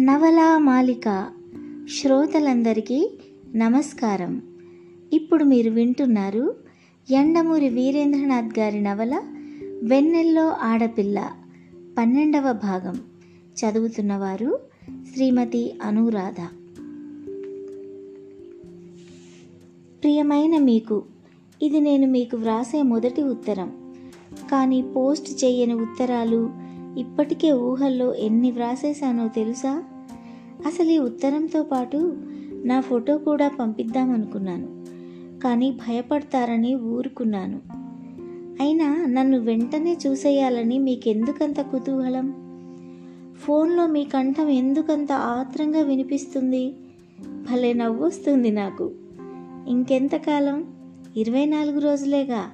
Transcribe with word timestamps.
నవలా 0.00 0.58
మాలిక 0.58 1.30
శ్రోతలందరికీ 2.00 3.10
నమస్కారం. 3.54 4.42
ఇప్పుడు 5.12 5.44
మీరు 5.44 5.70
వింటున్నారు 5.70 6.56
ఎండమూరి 7.10 7.68
వీరేంద్రనాథ్ 7.68 8.58
గారి 8.58 8.80
నవల 8.80 9.22
వెన్నెల్లో 9.82 10.48
ఆడపిల్ల 10.48 11.30
పన్నెండవ 11.98 12.52
భాగం. 12.52 13.00
చదువుతున్నవారు 13.60 14.58
శ్రీమతి 15.12 15.74
అనురాధ. 15.82 16.46
ప్రియమైన 20.02 20.58
మీకు 20.58 21.04
ఇది 21.62 21.80
నేను 21.80 22.06
మీకు 22.06 22.36
వ్రాసే 22.36 22.82
మొదటి 22.82 23.22
ఉత్తరం. 23.22 23.94
కానీ 24.50 24.82
పోస్ట్ 24.82 25.44
చేయని 25.44 25.74
ఉత్తరాలు 25.74 26.69
ఇప్పటికే 26.98 27.52
ఊహల్లో 27.52 28.14
ఎన్ని 28.14 28.50
వ్రాసేశానో 28.50 29.28
తెలుసా? 29.28 29.82
అసలు 30.66 30.90
ఈ 30.90 30.98
ఉత్తరంతో 30.98 31.62
పాటు 31.62 32.16
నా 32.64 32.80
ఫోటో 32.80 33.18
కూడా 33.18 33.48
పంపిద్దామనుకున్నాను. 33.48 34.80
కానీ 35.40 35.70
భయపడతారని 35.70 36.74
ఊరుకున్నాను. 36.74 37.60
అయినా 38.62 39.06
నన్ను 39.06 39.38
వెంటనే 39.38 39.96
చూసేయాలని 40.06 40.78
మీకెందుకంత 40.78 41.60
కుతూహలం? 41.60 42.34
ఫోన్లో 43.38 43.86
మీ 43.86 44.04
కంఠం 44.04 44.48
ఎందుకంత 44.48 45.12
ఆత్రంగా 45.12 45.80
వినిపిస్తుంది? 45.80 46.74
భలే 47.20 47.72
నవ్వొస్తుంది 47.72 48.50
నాకు. 48.50 48.92
ఇంకెంతకాలం? 49.68 50.64
ఇరవై 51.16 51.46
నాలుగు 51.46 51.78
రోజులేగా. 51.78 52.44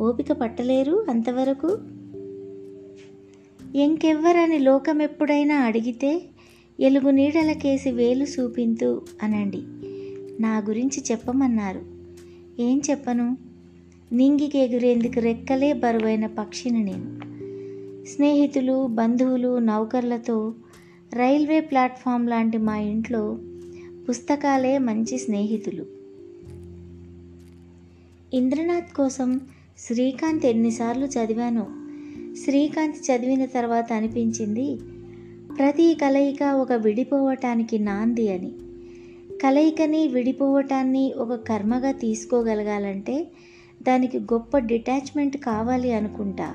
ఓపిక 0.00 0.32
పట్టలేరు 0.32 1.06
అంతవరకు? 1.10 1.78
ఇంకెవ్వరని 3.74 4.58
లోకమెప్పుడైనా 4.58 5.56
అడిగితే 5.56 6.22
ఎలుగు 6.80 7.10
నీడలకేసి 7.10 7.90
వేలు 7.90 8.24
చూపింతు 8.24 9.02
అనండి. 9.22 9.62
నా 10.42 10.58
గురించి 10.58 11.04
చెప్పమన్నారు. 11.10 11.82
ఏం 12.62 12.80
చెప్పను? 12.90 13.36
నింగికి 14.12 14.58
ఎగురేందుకు 14.58 15.20
రెక్కలే 15.20 15.72
బరువైన 15.72 16.26
పక్షిని 16.26 16.84
నేను. 16.84 17.20
స్నేహితులు 18.06 18.86
బంధువులు 18.86 19.58
నౌకర్లతో 19.58 20.54
రైల్వే 21.14 21.60
ప్లాట్ఫామ్ 21.60 22.30
లాంటి 22.30 22.58
మా 22.58 22.76
ఇంట్లో 22.76 23.38
పుస్తకాలే 24.08 24.78
మంచి 24.78 25.18
స్నేహితులు. 25.18 25.86
ఇంద్రనాథ్ 28.34 28.96
కోసం 28.96 29.40
శ్రీకాంత్ 29.78 30.46
ఎన్నిసార్లు 30.46 31.06
చదివానో 31.06 31.66
శ్రీకాంత్ 32.42 33.10
చదివిన 33.10 33.44
తర్వాత 33.44 33.92
అనిపించింది 33.92 34.76
ప్రతి 35.56 35.94
కలయిక 35.94 36.42
ఒక 36.42 36.72
విడిపోవటానికి 36.72 37.78
నాంది 37.78 38.32
అని. 38.32 38.52
కలయికని 39.42 40.08
విడిపోవటాన్ని 40.08 41.12
ఒక 41.12 41.34
కర్మగా 41.34 41.92
తీసుకోగలగాలంటే 41.92 43.26
దానికి 43.82 44.18
గొప్ప 44.18 44.58
డిటాచ్మెంట్ 44.58 45.36
కావాలి 45.36 45.92
అనుకుంటా. 45.92 46.54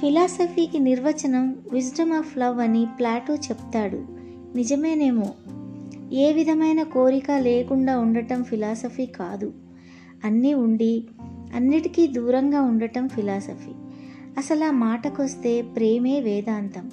ఫిలాసఫీకి 0.00 0.78
నిర్వచనం 0.78 1.56
విజ్డమ్ 1.72 2.12
ఆఫ్ 2.12 2.38
లవ్ 2.38 2.60
అని 2.60 2.86
ప్లాటో 2.98 3.34
చెప్తాడు. 3.34 4.04
నిజమేనేమో? 4.54 5.28
ఏ 6.12 6.32
విధమైన 6.32 6.82
కోరిక 6.82 7.30
లేకుండా 7.30 7.98
ఉండటం 7.98 8.44
ఫిలాసఫీ 8.44 9.06
కాదు. 9.06 9.52
అన్నీ 10.24 10.54
ఉండి 10.54 11.04
అన్నిటికీ 11.54 12.06
దూరంగా 12.06 12.60
ఉండటం 12.60 13.08
ఫిలాసఫీ. 13.08 13.72
అసలు 14.38 14.64
ఆ 14.64 14.70
మాటకొస్తే 14.70 15.62
ప్రేమే 15.62 16.20
వేదాంతం. 16.20 16.90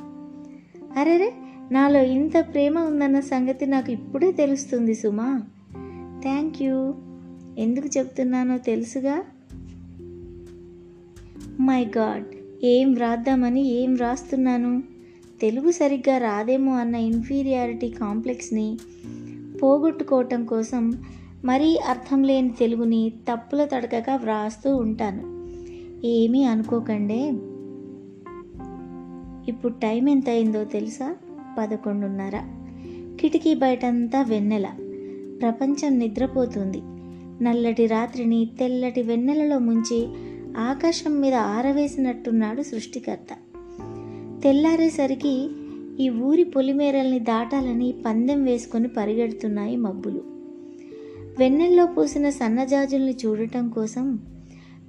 అరెరే 0.97 1.33
నాలో 1.71 2.01
ఇంత 2.01 2.37
ప్రేమ 2.37 2.79
ఉందన్న 2.79 3.19
సంగతి 3.19 3.65
నాకు 3.65 3.91
ఇప్పుడే 3.91 4.31
తెలుస్తుంది 4.31 4.95
సుమా. 4.95 5.43
Thank 6.21 6.61
you. 6.61 6.93
ఎందుకు 7.57 7.89
చెప్తున్నానో 7.97 8.57
తెలుసుగా? 8.57 9.23
మై 11.59 11.85
గాడ్ 11.97 12.25
ఏం 12.63 12.93
వ్రాద్దామని 12.93 13.67
ఏం 13.67 13.93
వ్రాస్తున్నాను 13.93 14.83
తెలుగు 15.41 15.71
సరిగ్గా 15.71 16.17
రాదేమో 16.17 16.75
అన్న 16.75 16.95
ఇన్ఫీరియారిటీ 16.95 17.89
కాంప్లెక్స్ని 17.89 18.77
పోగొట్టుకోవటం 19.63 20.45
కోసం 20.45 21.03
మరీ 21.47 21.77
అర్థం 21.77 22.23
లేని 22.23 22.49
తెలుగుని 22.49 23.09
తప్పుల 23.09 23.65
తడకగా 23.65 24.15
వ్రాస్తూ 24.15 24.75
ఉంటాను. 24.75 25.47
ఏమీ 26.05 26.43
అనుకోకండే. 26.43 27.29
ఇప్పుడు 29.51 29.73
టైం 29.73 30.09
ఎంత 30.09 30.29
అయిందో 30.29 30.63
తెలుసా? 30.63 31.15
పదకొండున్నర. 31.57 32.41
కిటికీ 33.19 33.53
బయటంతా 33.53 34.21
వెన్నెల. 34.21 34.67
ప్రపంచం 35.41 35.99
నిద్రపోతుంది. 35.99 36.81
నల్లటి 37.43 37.85
రాత్రిని 37.85 38.49
తెల్లటి 38.59 39.01
వెన్నెలలో 39.01 39.59
ముంచి 39.59 40.07
ఆకాశం 40.57 41.21
మీద 41.21 41.33
ఆరవేసినట్టున్నాడు 41.33 42.61
సృష్టికర్త. 42.61 43.27
తెల్లారేసరికి 44.43 45.49
ఈ 45.99 46.09
ఊరి 46.09 46.43
పొలిమేరల్ని 46.43 47.19
దాటాలని 47.19 47.93
పందెం 48.05 48.43
వేసుకొని 48.43 48.87
పరిగెడుతున్నాయి 48.87 49.75
మబ్బులు. 49.75 50.36
వెన్నెల్లో 51.39 51.85
పూసిన 51.85 52.29
సన్నజాజుల్ని 52.29 53.15
చూడటం 53.25 53.69
కోసం 53.69 54.19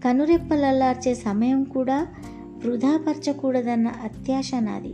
కనురెప్పలల్లార్చే 0.04 1.14
సమయం 1.14 1.64
కూడా 1.64 2.06
వృధాపరచకూడదన్న 2.64 3.88
అత్యాశ 3.88 4.50
నాది 4.54 4.92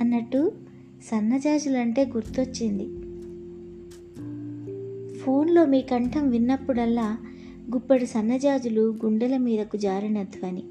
అన్నట్టు 0.00 0.52
సన్నజాజులంటే 1.02 2.04
గుర్తొచ్చింది. 2.04 2.84
ఫోన్లో 5.18 5.66
మీ 5.66 5.80
కంఠం 5.82 6.30
విన్నప్పుడల్లా 6.30 7.18
గుప్పడి 7.74 8.06
సన్నజాజులు 8.06 8.94
గుండెల 9.04 9.36
మీదకు 9.36 9.76
జారిన 9.76 10.22
ధ్వని 10.22 10.62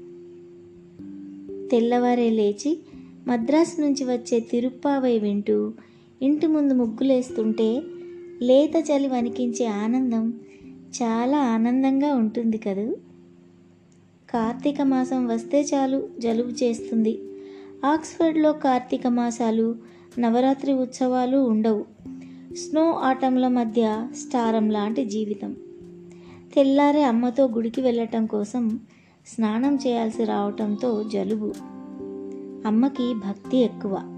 తెల్లవారే 1.68 2.30
లేచి 2.30 2.78
మద్రాసు 3.28 3.80
నుంచి 3.80 4.04
వచ్చే 4.04 4.40
తిరుప్పావై 4.40 5.18
వింటూ 5.18 5.72
ఇంటి 6.22 6.46
ముందు 6.46 6.74
ముగ్గులేస్తుంటే 6.74 7.80
లేత 8.42 8.84
చలి 8.90 9.08
వణికించే 9.08 9.66
ఆనందం 9.66 10.32
చాలా 11.02 11.38
ఆనందంగా 11.38 12.14
ఉంటుంది 12.14 12.58
కదూ? 12.58 12.96
కార్తీక 14.30 14.82
మాసం 14.82 15.26
వస్తే 15.26 15.62
చాలు 15.74 16.08
జలుబు 16.18 16.48
చేస్తుంది. 16.48 17.20
ఆక్స్ఫర్డ్లో 17.84 18.52
కార్తీక 18.52 19.06
మాసాలు 19.06 19.76
నవరాత్రి 20.18 20.72
ఉత్సవాలు 20.72 21.36
ఉండవు. 21.36 21.84
స్నో 22.54 22.92
ఆటంల 22.92 23.48
మధ్య 23.48 24.08
స్టారం 24.14 24.70
లాంటి 24.70 25.04
జీవితం. 25.04 25.56
తెల్లారే 26.54 27.02
అమ్మతో 27.02 27.48
గుడికి 27.48 27.80
వెళ్ళటం 27.80 28.26
కోసం 28.26 28.80
స్నానం 29.26 29.78
చేయాల్సి 29.86 30.24
రావటంతో 30.24 31.04
జలుబు. 31.04 31.52
అమ్మకి 32.66 33.14
భక్తి 33.14 33.56
ఎక్కువ. 33.56 34.17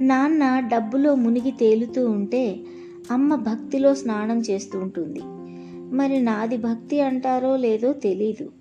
నాన్న 0.00 0.60
డబ్బులో 0.60 1.14
మునిగి 1.14 1.50
తేలుతూ 1.50 2.10
ఉంటే 2.10 2.60
అమ్మ 3.10 3.34
భక్తిలో 3.34 3.94
స్నానం 3.94 4.38
చేస్తూ 4.38 4.78
ఉంటుంది. 4.78 5.20
మరి 5.96 6.22
నాది 6.22 6.56
భక్తి 6.56 7.00
అంటారో 7.00 7.56
లేదో 7.56 7.92
తెలీదు. 7.92 8.52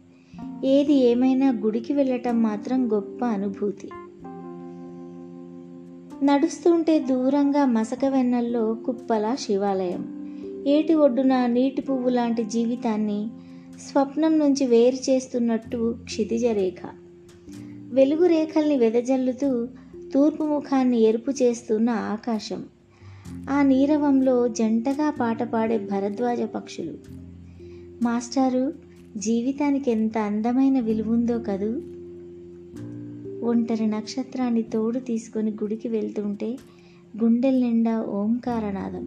ఏది 0.66 0.94
ఏమైనా 0.94 1.50
గుడికి 1.50 1.94
వెళ్ళటం 1.94 2.44
మాత్రం 2.44 2.94
గొప్ప 2.94 3.26
అనుభూతి. 3.26 3.90
నడుస్తుంటే 6.26 7.00
దూరంగా 7.00 7.66
మసక 7.66 8.06
వెన్నెల్లో 8.06 8.74
కుప్పల 8.74 9.36
శివాలయం. 9.40 10.20
ఏటి 10.68 10.94
ఒడ్డున 10.94 11.46
నీటి 11.46 11.82
పువ్వు 11.82 12.10
లాంటి 12.10 12.44
జీవితాన్ని 12.44 13.30
స్వప్నం 13.92 14.40
నుంచి 14.40 14.66
వేరు 14.66 15.12
చేస్తున్నట్టు 15.12 15.96
క్షితిజ 16.04 16.46
రేఖ. 16.46 16.90
వెలుగు 17.94 18.26
రేఖల్ని 18.26 18.78
వెదజల్లుతూ 18.78 19.68
తూర్పు 20.14 20.44
ముఖాన్ని 20.44 21.00
ఎరుపు 21.00 21.32
చేస్తున్న 21.32 21.90
ఆకాశం. 21.90 22.66
ఆ 23.50 23.62
నీరవంలో 23.62 24.48
జంటగా 24.48 25.10
పాట 25.10 25.44
పాడే 25.44 25.78
భరద్వాజ 25.78 26.42
పక్షులు. 26.42 26.94
మాస్టారు 28.04 28.74
జీవితానికి 29.18 29.92
ఎంత 29.92 30.18
అందమైన 30.18 30.80
విలువుందో 30.80 31.40
కదూ? 31.40 31.82
ఒంటరి 33.48 33.88
నక్షత్రాన్ని 33.88 34.62
తోడు 34.62 35.00
తీసుకొని 35.00 35.52
గుడికి 35.52 35.88
వెళ్తుంటే 35.88 36.58
గుండెల 37.24 37.54
నిండా 37.54 38.02
ఓంకారనాదం. 38.02 39.06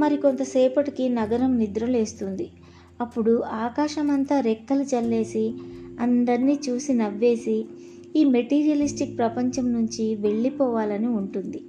మరి 0.00 0.16
కొంతసేపటికి 0.16 1.08
నగరం 1.08 1.58
నిద్రలేస్తుంది. 1.58 2.50
అప్పుడు 3.00 3.42
ఆకాశమంతా 3.42 4.40
రెక్కలు 4.40 4.82
చల్లేసి 4.82 5.54
అందరినీ 6.00 6.58
చూసి 6.68 6.94
నవ్వేసి 6.94 7.66
ఈ 8.16 8.24
మెటీరియలిస్టిక్ 8.24 9.18
ప్రపంచం 9.18 9.72
నుంచి 9.72 10.14
వెళ్ళిపోవాలని 10.14 11.06
ఉంటుంది. 11.06 11.64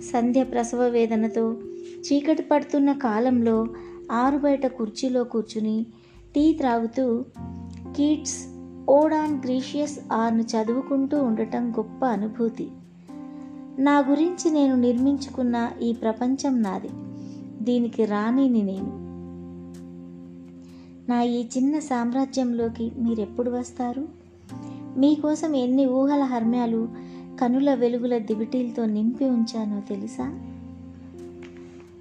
సంధ్య 0.00 0.44
ప్రసవ 0.44 0.88
వేదనతో 0.88 1.52
చీకటి 2.00 2.42
పడుతున్న 2.42 2.92
కాలంలో 2.92 3.66
ఆరు 4.12 4.38
బయట 4.38 4.66
కుర్చీలో 4.66 5.24
కూర్చుని 5.24 5.86
టీ 6.34 6.52
త్రాగుతూ 6.52 7.24
కీట్స్ 7.96 8.46
ఓడాన్ 8.88 9.38
గ్రీషియస్ 9.44 9.98
ఆర్ను 10.12 10.42
చదువుకుంటూ 10.42 11.22
ఉండటం 11.22 11.70
గొప్ప 11.70 12.04
అనుభూతి. 12.04 12.68
నా 13.78 13.98
గురించి 13.98 14.50
నేను 14.50 14.76
నిర్మించుకున్న 14.76 15.70
ఈ 15.82 15.92
ప్రపంచం 15.92 16.62
నాది. 16.62 16.88
దీనికి 17.64 18.04
రాణిని 18.04 18.62
నేను. 18.62 19.10
నా 21.10 21.22
ఈ 21.22 21.44
చిన్న 21.44 21.78
సామ్రాజ్యంలోకి 21.78 22.92
మీరెప్పుడు 22.98 23.50
వస్తారు? 23.50 24.19
మీకోసం 24.96 25.56
ఎన్ని 25.56 25.86
ఊహల 25.86 26.22
హర్మ్యాలు 26.22 26.88
కనుల 27.40 27.74
వెలుగుల 27.74 28.18
దివిటీలతో 28.18 28.86
నింపి 28.86 29.24
ఉంచానో 29.24 29.80
తెలుసా? 29.80 30.24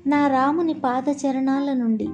నా 0.07 0.27
రాముని 0.27 0.73
పాదచరణాల 0.73 1.73
నుండి 1.73 2.07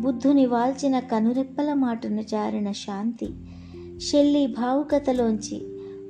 బుద్ధుని 0.00 0.46
వాల్చిన 0.46 0.98
కనురెప్పల 0.98 1.72
మాటను 1.72 2.22
జారిన 2.22 2.72
శాంతి 2.72 3.28
షెల్లీ 3.98 4.46
భావుకతలోంచి 4.46 5.62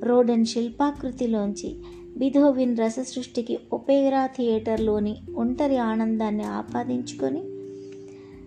రోడన్ 0.03 0.45
శిల్పాకృతిలోంచి 0.45 1.77
బిధోవిన్ 2.17 2.79
రస 2.79 3.01
సృష్టికి 3.01 3.59
ఒపేరా 3.73 4.27
థియేటర్లోని 4.27 5.17
ఒంటరి 5.37 5.77
ఆనందాన్ని 5.77 6.45
ఆపాదించుకొని 6.45 7.43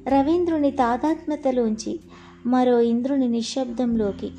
రవీంద్రుని 0.10 0.71
తాదాత్మ్యతలోంచి 0.71 2.00
మరో 2.45 2.81
ఇంద్రుని 2.81 3.28
నిశ్శబ్దంలోకి 3.28 4.31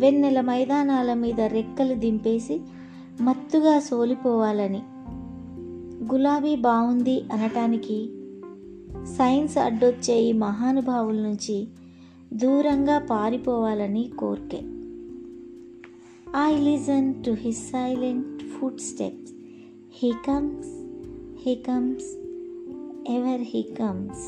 వెన్నెల 0.00 0.40
మైదానాల 0.40 1.14
మీద 1.14 1.40
రెక్కలు 1.40 1.94
దింపేసి 1.94 2.60
మత్తుగా 3.20 3.78
సోలిపోవాలని. 3.78 4.82
గులాబీ 6.12 6.56
బాగుంది 6.56 7.22
అనటానికి 7.32 8.08
సైన్స్ 9.04 9.58
అడ్డొచ్చే 9.58 10.22
ఈ 10.22 10.32
మహానుభావుల 10.32 11.14
నుంచి 11.14 11.68
దూరంగా 12.32 12.98
పారిపోవాలని 12.98 14.10
కోర్కే. 14.18 14.60
I 16.46 16.58
listen 16.58 17.24
to 17.24 17.30
his 17.30 17.70
silent 17.70 18.42
footsteps 18.78 19.32
he 20.02 20.12
comes 20.28 20.68
he 21.46 21.54
comes 21.54 22.08
ever 23.10 23.40
he 23.40 23.62
comes 23.62 24.24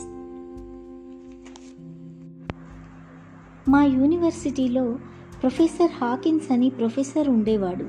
మా 3.70 3.84
యూనివర్సిటీలో 3.84 4.98
ప్రొఫెసర్ 5.42 5.90
హాకిన్స్ 6.00 6.52
అని 6.52 6.70
ప్రొఫెసర్ 6.70 7.28
ఉండేవాడు. 7.28 7.86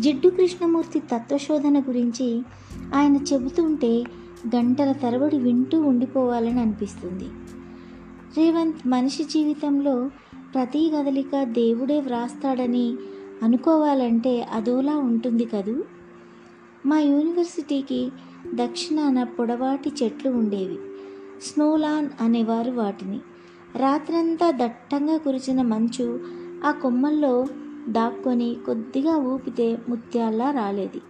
జిడ్డు 0.00 0.28
కృష్ణమూర్తి 0.28 1.00
తత్వశోధన 1.00 1.80
గురించి 1.80 2.42
ఆయన 2.94 3.16
చెబుతుంటే 3.16 4.04
గంటల 4.56 4.92
తరబడి 4.92 5.38
వింటూ 5.38 5.80
ఉండిపోవాలని 5.80 6.60
అనిపిస్తుంది. 6.60 7.24
రేవంత్ 8.38 8.88
మనిషి 8.88 9.24
జీవితంలో 9.24 10.10
ప్రతి 10.54 10.90
కదలిక 10.90 11.42
దేవుడే 11.42 12.00
వ్రాస్తాడని 12.00 12.96
అనుకోవాలంటే 13.42 14.42
అదోలా 14.42 14.96
ఉంటుంది 14.96 15.44
కదూ? 15.44 15.84
మా 16.86 16.98
యూనివర్సిటీకి 16.98 18.10
దక్షిణాన 18.54 19.22
పొడవాటి 19.22 19.92
చెట్లు 20.02 20.30
ఉండేవి. 20.30 20.78
స్నోలాన్ 21.42 22.08
అనేవారు 22.20 22.70
వాటిని. 22.70 23.20
రాత్రంతా 23.76 24.50
దట్టంగా 24.50 25.16
కురిచిన 25.16 25.62
మంచు 25.62 26.20
ఆ 26.64 26.70
కొమ్మల్లో 26.70 27.46
దాక్కొని 27.88 28.56
కొద్దిగా 28.66 29.16
ఊపితే 29.16 29.78
ముత్యాల్లా 29.88 30.50
రాలేది. 30.50 31.02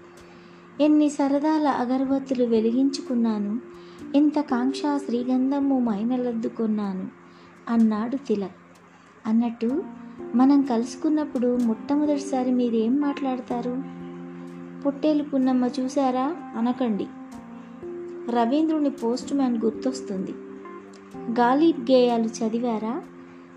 ఎన్ని 0.80 1.08
సరదాల 1.08 1.68
అగరబత్తులు 1.68 2.44
వెలిగించుకున్నాను 2.44 3.60
ఎంత 4.14 4.40
కాంక్ష 4.40 4.82
శ్రీగంధము 4.96 5.80
మైనలద్దుకున్నాను 5.80 7.08
అన్నాడు 7.68 8.16
తిలక్. 8.16 8.56
అన్నట్టు 9.26 9.82
మనం 10.34 10.62
కలుసుకున్నప్పుడు 10.62 11.56
మొట్టమొదటిసారి 11.56 12.50
మీరేం 12.50 13.00
మాట్లాడతారు? 13.00 13.82
పొట్టేలు 14.84 15.22
పున్నమ్మ 15.22 15.68
చూసారా 15.80 16.36
అనకండి. 16.56 17.06
రవీంద్రుని 18.30 18.90
పోస్ట్ 18.90 19.34
మ్యాన్ 19.34 19.58
గుర్తొస్తుంది. 19.64 20.34
గాలిబ్ 21.40 21.90
గేయాలు 21.90 22.24
చదివారా? 22.24 23.02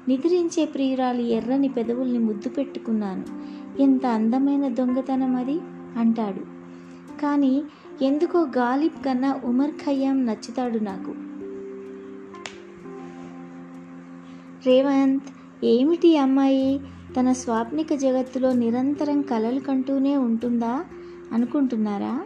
నిద్రించే 0.08 0.66
ప్రియురాలి 0.66 1.32
ఎర్రని 1.32 1.68
పెదవుల్ని 1.68 2.20
ముద్దు 2.20 2.50
పెట్టుకున్నాను. 2.50 3.26
ఎంత 3.82 4.06
అందమైన 4.06 4.68
దొంగతనం 4.68 5.36
అది? 5.36 5.60
అంటాడు. 5.98 6.58
కానీ 7.22 7.64
ఎందుకో 8.02 8.40
గాలిబ్ 8.40 9.06
కన్నా 9.06 9.42
ఉమర్ 9.46 9.72
ఖయ్యాం 9.72 10.26
నచ్చుతాడు 10.26 10.80
నాకు. 10.80 11.16
రేవంత్ 14.66 15.24
ఏమిటి 15.66 16.18
అమ్మాయి? 16.18 16.82
తన 17.20 17.32
స్వాప్నిక 17.32 17.94
జగత్తులో 17.94 18.54
నిరంతరం 18.54 19.22
కలలు 19.22 19.60
కంటూనే 19.60 20.18
ఉంటుందా? 20.18 20.86
అనుకుంటున్నారా? 21.32 22.26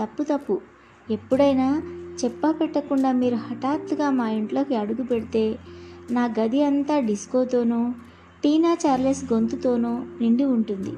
తప్పు 0.00 0.22
తప్పు. 0.22 0.60
ఎప్పుడైనా 1.10 1.82
చెప్పా 2.24 2.52
పెట్టకుండా 2.52 3.12
మీరు 3.12 3.34
హఠాత్తుగా 3.34 4.10
మా 4.10 4.30
ఇంట్లోకి 4.30 4.74
అడుగు 4.74 5.02
పెడితే 5.02 5.58
నా 6.10 6.34
గది 6.40 6.62
అంతా 6.62 7.00
డిస్కోతోనో 7.00 7.94
టీనా 8.42 8.76
చార్లెస్ 8.86 9.32
గొంతుతోనో 9.32 10.06
నిండి 10.20 10.44
ఉంటుంది. 10.44 10.90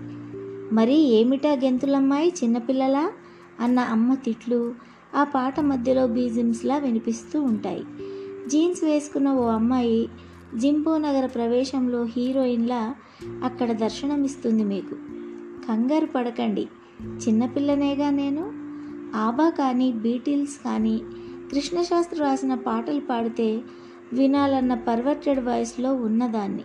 మరి 0.75 0.95
ఏమిటా 0.95 1.53
గెంతులమ్మాయి 1.53 2.33
చిన్నపిల్లలా? 2.45 3.11
అన్న 3.61 3.79
అమ్మ 3.79 4.15
తిట్లు 4.15 4.75
ఆ 5.17 5.25
పాట 5.25 5.61
మధ్యలో 5.61 6.07
బీజిమ్స్లా 6.07 6.79
వినిపిస్తూ 6.79 7.43
ఉంటాయి. 7.43 7.85
జీన్స్ 8.49 8.85
వేసుకున్న 8.85 9.29
ఓ 9.29 9.47
అమ్మాయి 9.47 10.09
జింపో 10.57 10.99
నగర 10.99 11.27
ప్రవేశంలో 11.27 12.05
హీరోయిన్లా 12.05 12.95
అక్కడ 13.45 13.73
దర్శనమిస్తుంది 13.73 14.65
మీకు. 14.65 14.95
కంగారు 15.69 16.07
పడకండి. 16.07 16.69
చిన్నపిల్లనేగా 17.03 18.11
నేను? 18.11 18.51
ఆబా 19.17 19.49
కానీ 19.49 19.93
బీటిల్స్ 19.93 20.65
కానీ 20.65 21.03
కృష్ణశాస్త్రి 21.55 22.21
రాసిన 22.21 22.55
పాటలు 22.55 23.01
పాడితే 23.01 23.61
వినాలన్న 24.13 24.75
పర్వర్టెడ్ 24.75 25.41
వాయిస్లో 25.41 25.95
ఉన్నదాన్ని. 25.95 26.63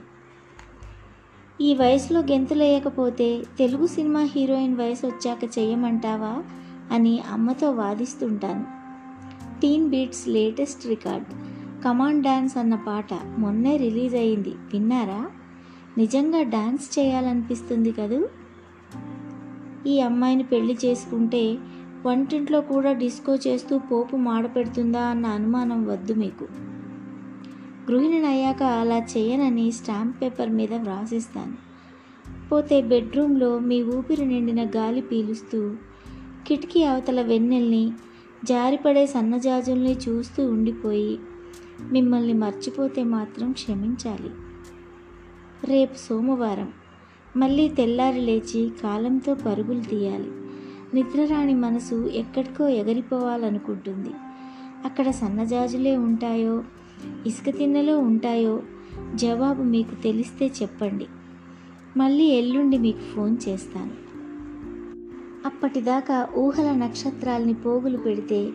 ఈ 1.62 1.74
వయసులో 1.74 2.20
గెంతులేయకపోతే 2.20 3.44
తెలుగు 3.58 3.88
సినిమా 3.88 4.22
హీరోయిన్ 4.22 4.76
వయసు 4.76 5.06
వచ్చాక 5.06 5.44
చేయమంటావా 5.44 6.44
అని 6.92 7.22
అమ్మతో 7.32 7.72
వాదిస్తుంటాను. 7.72 8.66
Teen 9.62 9.90
beats 9.90 10.28
latest 10.28 10.88
record. 10.88 11.26
Command 11.84 12.22
dance 12.22 12.58
అన్న 12.58 12.76
పాట 12.76 13.08
మొన్నే 13.38 13.78
రిలీజ్ 13.78 14.16
అయింది 14.16 14.50
విన్నారా? 14.50 15.26
నిజంగా 15.98 16.42
డ్యాన్స్ 16.42 17.00
చేయాలనిపిస్తుంది 17.00 17.92
కదూ? 17.92 18.28
ఈ 19.88 20.00
అమ్మాయిని 20.00 20.44
పెళ్ళి 20.44 20.78
చేసుకుంటే 20.86 21.58
వంటింట్లో 22.06 22.62
కూడా 22.62 22.92
డిస్కో 22.92 23.36
చేస్తూ 23.36 23.78
పోపు 23.78 24.16
మాడపెడుతుందా 24.16 25.02
అన్న 25.02 25.26
అనుమానం 25.26 25.88
వద్దు 25.88 26.14
మీకు. 26.14 26.48
గృహిణిని 27.92 28.28
అయ్యాక 28.28 28.64
అలా 28.64 28.98
చేయనని 28.98 29.72
స్టాంప్ 29.72 30.22
పేపర్ 30.22 30.50
మీద 30.50 30.74
వ్రాసిస్తాను. 30.74 31.54
పోతే 32.52 32.82
బెడ్రూమ్లో 32.82 33.60
మీ 33.60 33.84
ఊపిరి 33.84 34.26
నిండిన 34.26 34.70
గాలి 34.70 35.02
పీలుస్తూ 35.02 35.76
కిటికీ 36.48 36.84
అవతల 36.84 37.22
వెన్నెల్ని 37.22 37.92
జారిపడే 38.46 39.06
సన్నజాజుల్ని 39.06 39.92
చూస్తూ 39.92 40.52
ఉండిపోయి 40.52 41.20
మిమ్మల్ని 41.92 42.34
మర్చిపోతే 42.34 43.04
మాత్రం 43.04 43.52
క్షమించాలి. 43.52 44.32
రేపు 45.64 45.94
సోమవారం. 45.94 46.72
మళ్ళీ 47.38 47.68
తెల్లారి 47.68 48.22
లేచి 48.22 48.72
కాలంతో 48.84 49.34
పరుగులు 49.34 49.82
తీయాలి. 49.82 50.32
నిద్రరాని 50.94 51.56
మనసు 51.56 52.10
ఎక్కడికో 52.14 52.68
ఎగరిపోవాలనుకుంటుంది. 52.68 54.10
అక్కడ 54.86 55.10
సన్నజాజులే 55.10 55.98
ఉంటాయో 55.98 56.64
ఇసుక 57.26 57.58
తిన్నెలో 57.58 58.00
ఉంటాయో 58.00 58.64
జవాబు 59.16 59.64
మీకు 59.64 59.96
తెలిస్తే 59.96 60.52
చెప్పండి. 60.62 61.06
మళ్ళీ 61.98 62.24
ఎల్లుండి 62.24 62.78
మీకు 62.78 63.00
ఫోన్ 63.00 63.38
చేస్తాను. 63.50 63.92
అప్పటిదాకా 65.46 66.28
ఊహల 66.38 66.76
నక్షత్రాల్ని 66.76 67.54
పోగులు 67.54 67.98
పెడితే 67.98 68.50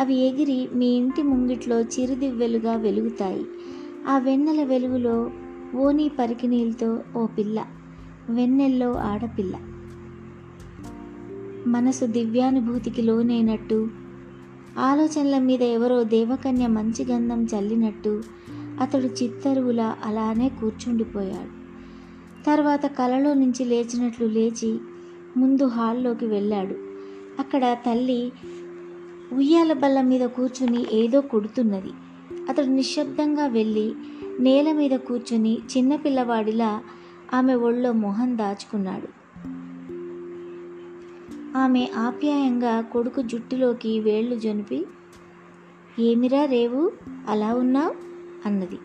అవి 0.00 0.14
ఎగిరి 0.14 0.68
మీ 0.74 0.86
ఇంటి 0.86 1.22
ముంగిట్లో 1.22 1.80
చిరుదివ్వెలుగా 1.80 2.74
వెలుగుతాయి. 2.74 3.46
ఆ 4.08 4.18
వెన్నెల 4.18 4.64
వెలుగులో 4.64 5.30
ఓనీ 5.76 6.08
పరికినీలతో 6.08 6.98
ఓ 7.16 7.26
పిల్ల 7.26 7.64
వెన్నెల్లో 8.30 8.92
ఆడపిల్ల. 8.92 9.56
మనసు 11.66 12.04
దివ్యానుభూతికి 12.04 13.02
లోనైనట్టు 13.02 13.88
ఆలోచనల 14.78 15.38
మీద 15.38 15.62
ఎవరో 15.62 16.02
దేవకన్య 16.04 16.66
మంచి 16.66 17.04
గంధం 17.04 17.44
చల్లినట్టు 17.44 18.22
అతడు 18.80 19.06
చిత్తరువులా 19.06 19.96
అలానే 20.04 20.48
కూర్చుండిపోయాడు. 20.48 21.60
తర్వాత 22.44 22.86
కలలో 22.86 23.34
నుంచి 23.34 23.64
లేచినట్లు 23.64 24.26
లేచి 24.26 24.78
ముందు 25.36 25.66
హాల్లోకి 25.66 26.26
వెళ్ళాడు. 26.26 26.74
అక్కడ 27.38 27.76
తల్లి 27.86 28.32
ఉయ్యాల 29.32 29.72
బల్ల 29.72 30.00
మీద 30.00 30.20
కూర్చుని 30.20 30.86
ఏదో 30.92 31.20
కుడుతున్నది. 31.20 31.90
అతడు 32.48 32.66
నిశ్శబ్దంగా 32.66 33.46
వెళ్ళి 33.46 33.94
నేల 34.40 34.72
మీద 34.72 34.90
కూర్చుని 34.90 35.58
చిన్నపిల్లవాడిలా 35.76 36.80
ఆమె 37.34 37.54
ఒళ్ళో 37.54 37.92
మొహం 37.92 38.38
దాచుకున్నాడు. 38.38 39.19
ఆమె 41.56 41.88
ఆప్యాయంగా 41.96 42.80
కొడుకు 42.80 43.22
జుట్టులోకి 43.22 44.00
వేళ్ళు 44.00 44.36
జొనిపి 44.36 44.86
ఏమిరా 45.98 46.44
రేవు 46.44 46.92
అలా 47.28 47.54
ఉన్నావు? 47.54 47.94
అన్నది. 48.46 48.78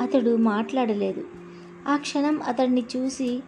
అతడు 0.00 0.36
మాట్లాడలేదు. 0.36 1.24
ఆ 1.88 1.96
క్షణం 1.96 2.40
అతడిని 2.46 2.84
చూసి 2.96 3.42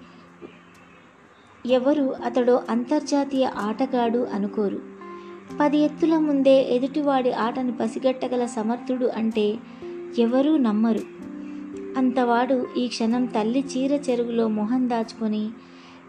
ఎవరు 1.66 2.14
అతడు 2.24 2.60
అంతర్జాతీయ 2.70 3.44
ఆటగాడు 3.44 4.26
అనుకోరు. 4.32 4.80
పది 5.60 5.78
ఎత్తుల 5.78 6.18
ముందే 6.18 6.76
ఎదుటివాడి 6.76 7.32
ఆటను 7.32 7.72
పసిగట్టగల 7.72 8.46
సమర్థుడు 8.46 9.06
అంటే 9.06 9.58
ఎవరూ 10.18 10.56
నమ్మరు. 10.56 11.00
అంతవాడు 11.98 12.66
ఈ 12.76 12.88
క్షణం 12.88 13.24
తల్లి 13.24 13.60
చీర 13.60 13.92
చెరుగులో 13.92 14.48
మొహం 14.48 14.90
దాచుకొని 14.90 15.50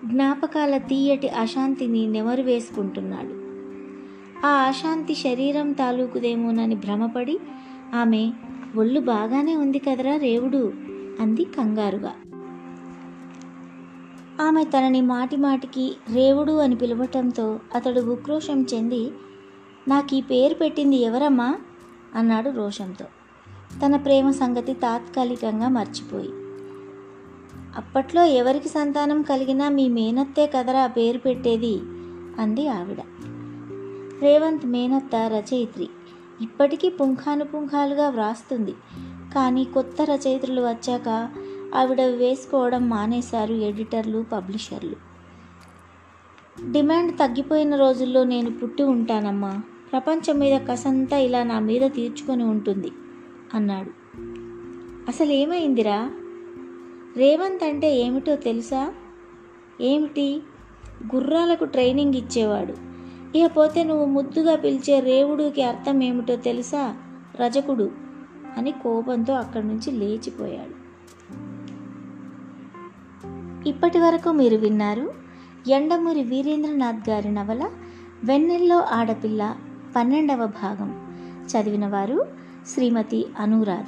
జ్ఞాపకాల 0.04 0.78
తీయటి 0.78 1.30
అశాంతిని 1.30 2.08
నెమరు 2.08 2.42
వేసుకుంటున్నాడు. 2.42 3.46
ఆ 4.48 4.50
అశాంతి 4.50 5.16
శరీరం 5.16 5.72
తాలూకుదేమోనని 5.72 6.76
భ్రమపడి 6.76 7.40
ఆమె 7.96 8.32
ఒళ్ళు 8.76 9.00
బాగానే 9.00 9.56
ఉంది 9.56 9.80
కదరా 9.80 10.16
రేవుడు 10.16 10.74
అంది 11.20 11.44
కంగారుగా. 11.44 12.14
ఆమె 14.48 14.64
తనని 14.64 15.02
మాటి 15.02 15.38
మాటికి 15.38 15.96
రేవుడు 16.14 16.52
అని 16.52 16.76
పిలవటంతో 16.76 17.60
అతడు 17.76 18.02
ఉక్రోషం 18.02 18.66
చెంది 18.74 19.12
నాకు 19.88 20.16
ఈ 20.16 20.22
పేరు 20.22 20.54
పెట్టింది 20.54 20.96
ఎవరమ్మా? 20.96 21.56
అన్నాడు 22.16 22.50
రోషంతో. 22.50 23.06
తన 23.86 23.96
ప్రేమ 23.96 24.32
సంగతి 24.32 24.74
తాత్కాలికంగా 24.74 25.68
మర్చిపోయి. 25.68 26.45
అప్పట్లో 27.78 28.26
ఎవరికి 28.26 28.70
సంతానం 28.70 29.22
కలిగినా 29.22 29.70
మీ 29.70 29.90
మేనత్తే 29.90 30.48
కదరా 30.48 30.88
పేరు 30.88 31.18
పెట్టేది? 31.18 31.80
అంది 32.40 32.68
ఆవిడ. 32.68 32.98
రేవంత్ 34.22 34.66
మేనత్త 34.66 35.16
రచయిత్రి. 35.16 35.90
ఇప్పటికీ 36.42 36.90
పుంఖానుపుంఖాలుగా 36.90 38.10
వ్రాస్తుంది. 38.10 38.72
కానీ 39.36 39.64
కొత్త 39.64 40.02
రచయిత్రులు 40.02 40.62
వచ్చాక 40.62 41.30
ఆవిడ 41.76 42.02
వేసుకోవడం 42.02 42.90
మానేశారు 42.90 43.54
ఎడిటర్లు 43.54 44.26
పబ్లిషర్లు. 44.34 44.96
డిమాండ్ 46.72 47.20
తగ్గిపోయిన 47.20 47.76
రోజుల్లో 47.76 48.24
నేను 48.24 48.52
పుట్టి 48.52 48.84
ఉంటానమ్మా. 48.84 49.62
ప్రపంచం 49.92 50.40
మీద 50.40 50.62
కసంతా 50.62 51.18
ఇలా 51.18 51.44
నా 51.44 51.60
మీద 51.60 51.92
తీర్చుకొని 51.92 52.44
ఉంటుంది 52.44 52.92
అన్నాడు. 53.54 53.90
అసలు 55.08 55.32
ఏమైందిరా 55.32 56.12
రేవంత్ 57.18 57.64
అంటే 57.64 57.96
ఏమిటో 57.96 58.36
తెలుసా? 58.36 58.94
ఏమిటి? 59.82 60.44
గుర్రాలకు 61.16 61.66
ట్రైనింగ్ 61.66 62.14
ఇచ్చేవాడు. 62.14 62.74
ఇకపోతే 63.38 63.84
నువ్వు 63.84 64.06
ముద్దుగా 64.06 64.56
పిలిచే 64.56 65.00
రేవుడికి 65.00 65.64
అర్థం 65.64 66.04
ఏమిటో 66.04 66.36
తెలుసా? 66.36 66.96
రజకుడు 67.36 67.92
అని 68.58 68.72
కోపంతో 68.72 69.34
అక్కడి 69.34 69.68
నుంచి 69.68 69.92
లేచిపోయాడు. 69.92 70.86
ఇప్పటి 73.70 74.00
వరకు 74.00 74.32
మీరు 74.32 74.58
విన్నారు 74.58 75.14
ఎండమూరి 75.68 76.24
వీరేంద్రనాథ్ 76.24 77.10
గారి 77.10 77.32
నవల 77.32 77.70
వెన్నెల్లో 78.24 78.82
ఆడపిల్ల 78.82 79.56
పన్నెండవ 79.96 80.48
భాగం. 80.48 81.16
చదివిన 81.46 81.88
వారు 81.88 82.26
శ్రీమతి 82.68 83.26
అనురాధ. 83.40 83.88